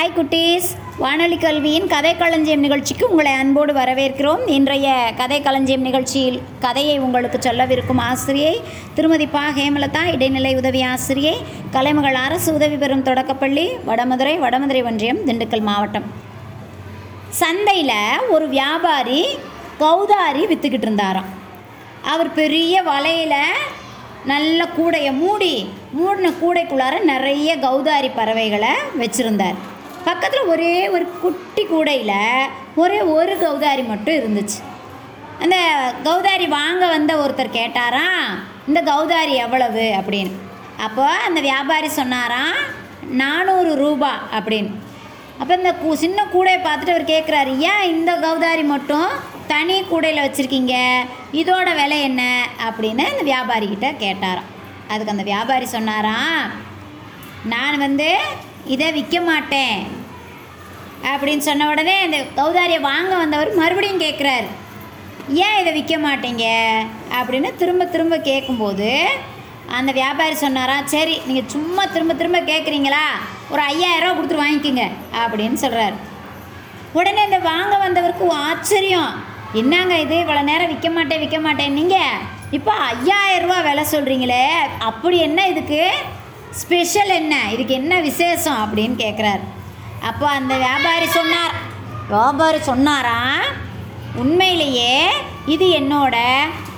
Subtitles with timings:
[0.00, 0.68] Hi குட்டீஸ்.
[0.98, 4.48] வானொலி கல்வியின் கதை களஞ்சியம் நிகழ்ச்சிக்கு உங்களை அன்போடு வரவேற்கிறோம்.
[4.48, 8.60] இன்றைய கதை களஞ்சியம் நிகழ்ச்சியில் கதையை உங்களுக்கு சொல்லவிருக்கும் ஆசிரியை
[8.94, 9.42] திருமதி பா.
[9.56, 11.36] ஹேமலதா இடைநிலை உதவி ஆசிரியை
[11.70, 16.04] கலைமகள் அரசு உதவி பெறும் தொடக்கப்பள்ளி வடமதுரை வடமதுரை ஒன்றியம் திண்டுக்கல் மாவட்டம்.
[17.28, 19.26] சந்தையில் ஒரு வியாபாரி
[19.78, 21.28] கௌதாரி விற்றுக்கிட்டு இருந்தாராம்.
[22.02, 23.36] அவர் பெரிய வலையில்
[24.24, 29.69] நல்ல கூடையை மூடி மூடின கூடைக்குள்ளார நிறைய கௌதாரி பறவைகளை வச்சுருந்தார்.
[30.04, 34.58] பக்கத்தில் ஒரே ஒரு குட்டி கூடையில் ஒரே ஒரு கௌதாரி மட்டும் இருந்துச்சு.
[35.40, 35.56] அந்த
[36.02, 39.94] கௌதாரி வாங்க வந்த ஒருத்தர் கேட்டாராம் இந்த கௌதாரி எவ்வளவு?
[40.00, 40.30] அப்படின்னு.
[40.78, 42.54] அப்போ அந்த வியாபாரி சொன்னாராம்
[43.10, 44.70] நானூறு ரூபா அப்படின்னு.
[45.38, 49.06] அப்போ இந்த கூ சின்ன கூடையை பார்த்துட்டு அவர் கேட்குறாரு ஏன் இந்த கௌதாரி மட்டும்
[49.46, 51.00] தனி கூடையில் வச்சுருக்கீங்க?
[51.32, 52.48] இதோட விலை என்ன?
[52.68, 54.48] அப்படின்னு இந்த வியாபாரிக்கிட்ட கேட்டாராம்.
[54.88, 56.50] அதுக்கு அந்த வியாபாரி சொன்னாராம்
[57.44, 58.18] நான் வந்து
[58.66, 59.78] இதை விற்க மாட்டேன்.
[61.12, 64.48] அப்படின்னு சொன்ன உடனே இந்த கௌதாரியை வாங்க வந்தவர் மறுபடியும் கேட்குறாரு
[65.46, 66.44] ஏன் இதை விற்க மாட்டீங்க?
[67.18, 68.90] அப்படின்னு திரும்ப திரும்ப கேட்கும்போது
[69.78, 73.04] அந்த வியாபாரி சொன்னாரா சரி நீங்கள் சும்மா திரும்ப திரும்ப கேட்குறீங்களா
[73.50, 74.86] ஒரு ஐயாயிரரூவா கொடுத்துட்டு வாங்கிக்கோங்க
[75.22, 75.96] அப்படின்னு சொல்கிறார்
[76.92, 79.12] உடனே இந்த வாங்க வந்தவருக்கு ஆச்சரியம்.
[79.54, 80.14] என்னங்க இது?
[80.14, 84.44] இவ்வளோ நேரம் விற்க மாட்டேன் விற்க மாட்டேன் நீங்கள் இப்போ ஐயாயிரம் ரூபா விலை சொல்கிறீங்களே
[84.78, 85.82] அப்படி என்ன இதுக்கு?
[86.58, 87.34] ஸ்பெஷல் என்ன?
[87.52, 89.44] இதுக்கு என்ன விசேஷம் அப்படின்னு கேட்குறாரு
[90.08, 91.54] அப்போ அந்த வியாபாரி சொன்னார்.
[92.08, 93.18] வியாபாரி சொன்னாரா?
[94.22, 94.94] உண்மையிலேயே
[95.46, 96.16] இது என்னோட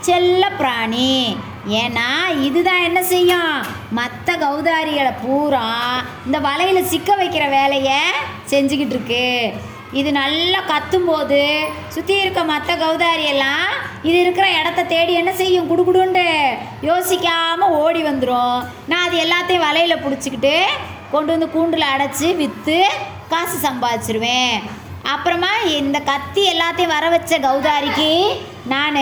[0.00, 1.36] செல்ல பிராணி.
[1.82, 2.08] ஏன்னா
[2.46, 3.54] இதுதான் என்ன செய்யும்?
[3.98, 5.66] மற்ற கௌதாரிகளை பூரா
[6.26, 8.00] இந்த வலையில் சிக்க வைக்கிற வேலையை
[8.52, 9.26] செஞ்சுக்கிட்டு இருக்கு.
[9.92, 11.40] இது நல்லா கத்தும்போது
[11.94, 13.70] சுற்றி இருக்க மற்ற கௌதாரி எல்லாம்
[14.08, 15.68] இது இருக்கிற இடத்த தேடி என்ன செய்யும்?
[15.70, 16.26] குடுகுடுன்ட்டு
[16.88, 18.58] யோசிக்காமல் ஓடி வந்துடும்
[18.90, 20.54] நான் அது எல்லாத்தையும் வலையில் பிடிச்சிக்கிட்டு
[21.14, 22.78] கொண்டு வந்து கூண்டில் அடைச்சி விற்று
[23.32, 24.54] காசு சம்பாதிச்சிருவேன்.
[25.12, 28.10] அப்புறமா இந்த கத்தி எல்லாத்தையும் வர வச்ச கௌதாரிக்கு
[28.72, 29.00] நான்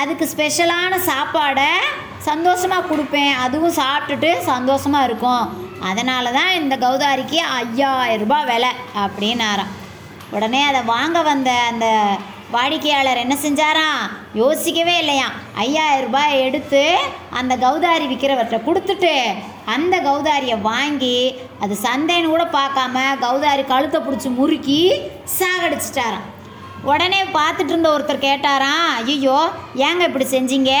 [0.00, 1.70] அதுக்கு ஸ்பெஷலான சாப்பாடை
[2.28, 3.32] சந்தோஷமாக கொடுப்பேன்.
[3.44, 5.46] அதுவும் சாப்பிட்டுட்டு சந்தோஷமாக இருக்கும்.
[5.88, 8.72] அதனால தான் இந்த கௌதாரிக்கு ஐயாயிரம் ரூபாய் விலை
[9.04, 9.72] அப்படின்னாராம்.
[10.36, 11.86] உடனே அதை வாங்க வந்த அந்த
[12.52, 14.02] வாடிக்கையாளர் என்ன செஞ்சாராம்
[14.34, 16.98] யோசிக்கவே இல்லையாம் ஐயாயிரம் ரூபாய் எடுத்து
[17.30, 25.02] அந்த கௌதாரி விற்கிறவர்கிட்ட கொடுத்துட்டு அந்த கௌதாரியை வாங்கி அது சந்தைன்னு கூட பார்க்காம கௌதாரி கழுத்தை பிடிச்சி முறுக்கி
[25.38, 26.28] சாகடிச்சிட்டாராம்.
[26.82, 30.72] உடனே பார்த்துட்டு இருந்த ஒருத்தர் கேட்டாராம் ஐயோ ஏங்க இப்படி செஞ்சீங்க?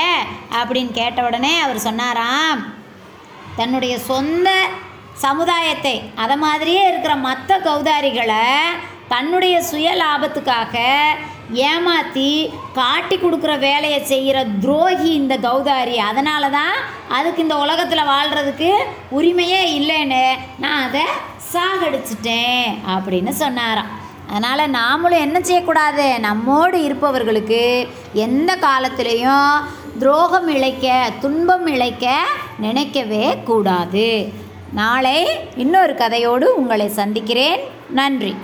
[0.50, 2.62] அப்படின்னு கேட்ட உடனே அவர் சொன்னாராம்
[3.56, 4.50] தன்னுடைய சொந்த
[5.12, 8.44] சமுதாயத்தை அதை மாதிரியே இருக்கிற மற்ற கௌதாரிகளை
[9.08, 10.78] தன்னுடைய சுய லாபத்துக்காக
[11.52, 15.98] ஏமாற்றி காட்டி கொடுக்குற வேலையை செய்கிற துரோகி இந்த கௌதாரி.
[15.98, 16.76] அதனால தான்
[17.08, 18.70] அதுக்கு இந்த உலகத்தில் வாழ்கிறதுக்கு
[19.12, 20.24] உரிமையே இல்லைன்னு
[20.58, 21.04] நான் அதை
[21.52, 22.64] சாகடிச்சிட்டேன்
[22.94, 24.00] அப்படின்னு சொன்னாராம்.
[24.28, 26.20] அதனால் நாமளும் என்ன செய்யக்கூடாது?
[26.20, 29.52] நம்மோடு இருப்பவர்களுக்கு எந்த காலத்திலையும்
[29.98, 32.14] துரோகம் இழைக்க துன்பம் இழைக்க
[32.60, 34.32] நினைக்கவே கூடாது.
[34.72, 35.26] நாளை
[35.56, 37.60] இன்னொரு கதையோடு உங்களை சந்திக்கிறேன்.
[37.90, 38.36] நன்றி.